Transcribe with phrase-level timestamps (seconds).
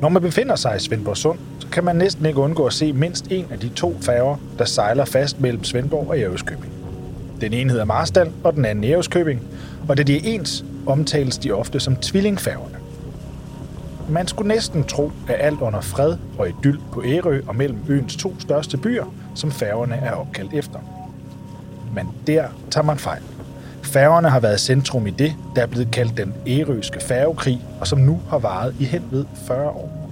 [0.00, 2.92] Når man befinder sig i Svendborg Sund, så kan man næsten ikke undgå at se
[2.92, 6.72] mindst en af de to færger, der sejler fast mellem Svendborg og Ærøskøbing.
[7.40, 9.42] Den ene hedder Marstal, og den anden Ærøskøbing,
[9.88, 12.76] og da de er ens, omtales de ofte som tvillingfærgerne.
[14.08, 18.16] Man skulle næsten tro, at alt under fred og idyll på Ærø og mellem øens
[18.16, 20.78] to største byer, som færgerne er opkaldt efter.
[21.94, 23.22] Men der tager man fejl.
[23.96, 27.98] Færgerne har været centrum i det, der er blevet kaldt den ærøske færgekrig, og som
[27.98, 30.10] nu har varet i hen ved 40 år.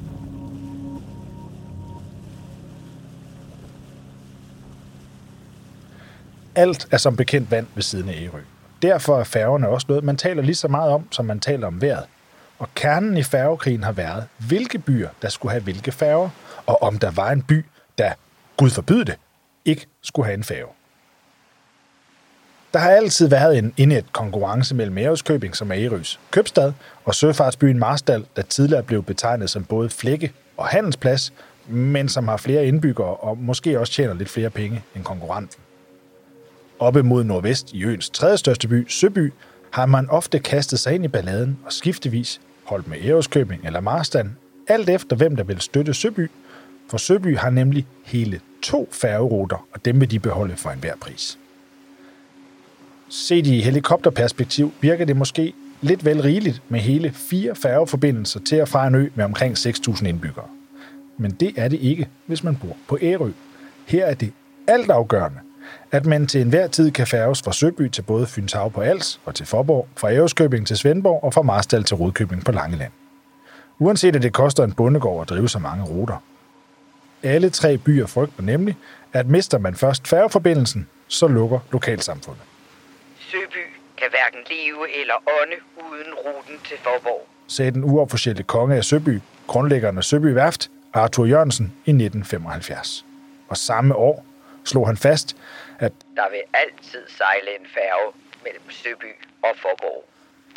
[6.54, 8.40] Alt er som bekendt vand ved siden af Ærø.
[8.82, 11.82] Derfor er færgerne også noget, man taler lige så meget om, som man taler om
[11.82, 12.04] vejret.
[12.58, 16.28] Og kernen i færgekrigen har været, hvilke byer, der skulle have hvilke færger,
[16.66, 17.64] og om der var en by,
[17.98, 18.12] der,
[18.56, 19.16] Gud forbyde det,
[19.64, 20.83] ikke skulle have en færge.
[22.74, 26.72] Der har altid været en indet konkurrence mellem Ærøskøbing, som er Ærøs købstad,
[27.04, 31.32] og søfartsbyen Marstal, der tidligere blev betegnet som både flække og handelsplads,
[31.68, 35.60] men som har flere indbyggere og måske også tjener lidt flere penge end konkurrenten.
[36.78, 39.32] Oppe mod nordvest i øens tredje største by, Søby,
[39.70, 44.30] har man ofte kastet sig ind i balladen og skiftevis holdt med Ærøskøbing eller Marstal,
[44.68, 46.30] alt efter hvem der vil støtte Søby,
[46.90, 51.38] for Søby har nemlig hele to færgeruter, og dem vil de beholde for enhver pris.
[53.16, 58.68] Set i helikopterperspektiv virker det måske lidt vel rigeligt med hele fire færgeforbindelser til at
[58.68, 60.44] fra en ø med omkring 6.000 indbyggere.
[61.18, 63.30] Men det er det ikke, hvis man bor på Ærø.
[63.86, 64.32] Her er det
[64.66, 65.38] altafgørende,
[65.92, 69.34] at man til enhver tid kan færges fra Søby til både Fynshav på Als og
[69.34, 72.92] til Forborg, fra Ærøskøbing til Svendborg og fra Marstal til Rodkøbing på Langeland.
[73.78, 76.22] Uanset at det koster en bondegård at drive så mange ruter.
[77.22, 78.76] Alle tre byer frygter nemlig,
[79.12, 82.53] at mister man først færgeforbindelsen, så lukker lokalsamfundet.
[83.34, 83.64] Søby
[83.98, 85.56] kan hverken leve eller ånde
[85.88, 87.26] uden ruten til Forborg.
[87.48, 93.04] sagde den uofficielle konge af Søby, grundlæggeren af Søby Værft, Arthur Jørgensen, i 1975.
[93.48, 94.24] Og samme år
[94.64, 95.36] slog han fast,
[95.78, 98.12] at Der vil altid sejle en færge
[98.44, 99.10] mellem Søby
[99.42, 100.04] og Forborg.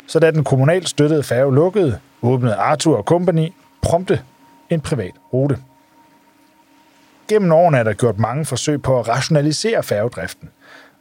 [0.06, 4.22] så da den kommunalt støttede færge lukkede, åbnede Arthur og Company prompte
[4.70, 5.58] en privat rute.
[7.28, 10.50] Gennem årene er der gjort mange forsøg på at rationalisere færgedriften.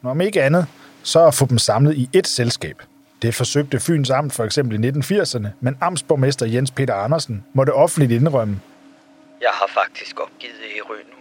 [0.02, 0.68] Når om ikke andet,
[1.08, 2.78] så at få dem samlet i ét selskab.
[3.22, 8.12] Det forsøgte Fyns Amt for eksempel i 1980'erne, men amtsborgmester Jens Peter Andersen måtte offentligt
[8.12, 8.60] indrømme,
[9.42, 11.18] Jeg har faktisk opgivet Ærø nu.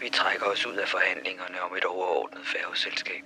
[0.00, 3.24] Vi trækker os ud af forhandlingerne om et overordnet færgeselskab.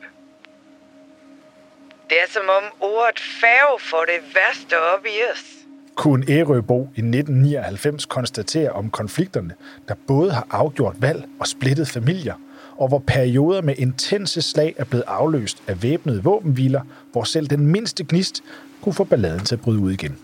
[2.08, 5.44] Det er som om ordet færge får det værste op i os.
[5.96, 9.54] kunne Ærøbo i 1999 konstatere om konflikterne,
[9.88, 12.34] der både har afgjort valg og splittet familier,
[12.76, 16.80] og hvor perioder med intense slag er blevet afløst af væbnede våbenhviler,
[17.12, 18.42] hvor selv den mindste gnist
[18.82, 20.16] kunne få balladen til at bryde ud igen.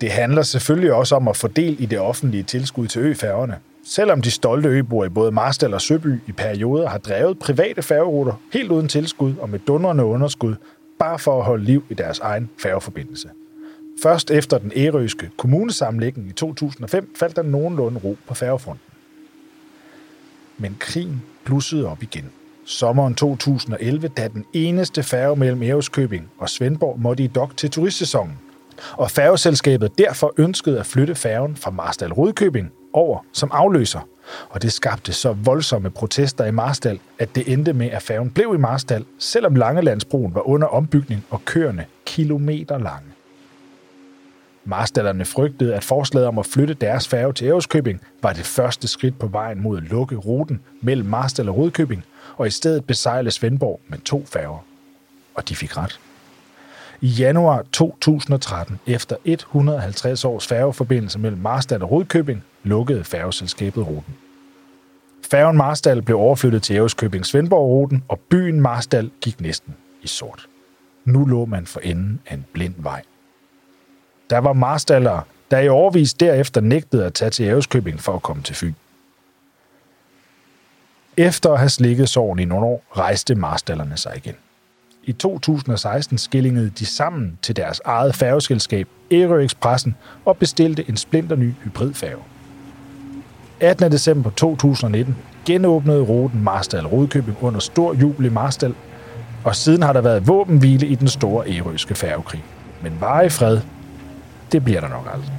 [0.00, 3.58] Det handler selvfølgelig også om at fordele i det offentlige tilskud til øfærgerne.
[3.84, 8.40] Selvom de stolte øboere i både Marstal og Søby i perioder har drevet private færgeruter
[8.52, 10.54] helt uden tilskud og med dundrende underskud,
[10.98, 13.28] bare for at holde liv i deres egen færgeforbindelse.
[14.02, 18.91] Først efter den ærøske kommunesammenlægning i 2005 faldt der nogenlunde ro på færgefronten.
[20.58, 22.30] Men krigen blussede op igen.
[22.64, 28.38] Sommeren 2011, da den eneste færge mellem Ærøskøbing og Svendborg måtte i dok til turistsæsonen.
[28.92, 34.00] Og færgeselskabet derfor ønskede at flytte færgen fra Marstal Rudkøbing over som afløser.
[34.48, 38.52] Og det skabte så voldsomme protester i Marstal, at det endte med, at færgen blev
[38.54, 43.11] i Marstal, selvom Langelandsbroen var under ombygning og køerne kilometer lange.
[44.64, 49.18] Marstallerne frygtede, at forslaget om at flytte deres færge til Ærøskøbing var det første skridt
[49.18, 52.04] på vejen mod at lukke ruten mellem Marstal og Rudkøbing,
[52.36, 54.64] og i stedet besejle Svendborg med to færger.
[55.34, 56.00] Og de fik ret.
[57.00, 64.14] I januar 2013, efter 150 års færgeforbindelse mellem Marstal og Rudkøbing, lukkede færgeselskabet ruten.
[65.30, 70.46] Færgen Marstal blev overflyttet til Ærøskøbing Svendborg-ruten, og byen Marstal gik næsten i sort.
[71.04, 73.02] Nu lå man for enden af en blind vej.
[74.32, 78.42] Der var marstallere, der i overvis derefter nægtede at tage til Ærøskøbing for at komme
[78.42, 78.72] til Fyn.
[81.16, 84.34] Efter at have slikket sorgen i nogle år, rejste marstallerne sig igen.
[85.04, 91.54] I 2016 skillingede de sammen til deres eget færgeselskab Ærø Expressen og bestilte en splinterny
[91.64, 92.22] hybridfærge.
[93.60, 93.92] 18.
[93.92, 98.74] december 2019 genåbnede ruten Marstal Rodkøbing under stor jubel i Marstal,
[99.44, 102.44] og siden har der været våbenhvile i den store ærøske færgekrig.
[102.82, 103.60] Men varig fred,
[104.52, 105.32] det bliver der nok aldrig.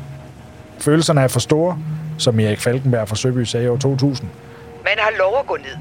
[0.80, 1.78] Følelserne er for store,
[2.18, 4.30] som Erik Falkenberg fra Søby sagde i år 2000.
[4.84, 5.78] Man har lov at gå ned.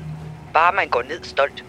[0.55, 1.65] Bare man går ned stolt.